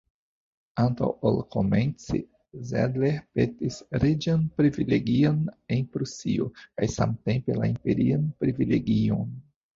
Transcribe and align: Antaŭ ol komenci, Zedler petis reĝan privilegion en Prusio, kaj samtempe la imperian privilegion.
Antaŭ 0.83 1.09
ol 1.29 1.35
komenci, 1.55 2.21
Zedler 2.69 3.19
petis 3.39 3.77
reĝan 4.05 4.47
privilegion 4.63 5.39
en 5.77 5.85
Prusio, 5.93 6.49
kaj 6.65 6.91
samtempe 6.97 7.61
la 7.61 7.71
imperian 7.75 8.27
privilegion. 8.43 9.33